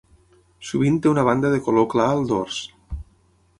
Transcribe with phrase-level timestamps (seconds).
[0.69, 2.61] Sovint té una banda de color clar al dors.